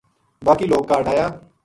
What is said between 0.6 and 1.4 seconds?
لوک کاہڈ آیا